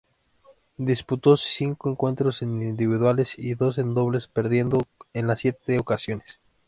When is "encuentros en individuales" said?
1.87-3.35